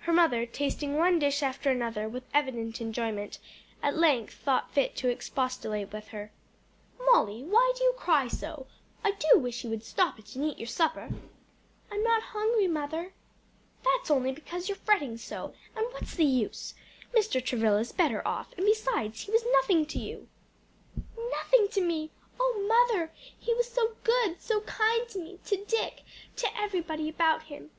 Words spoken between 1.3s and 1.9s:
after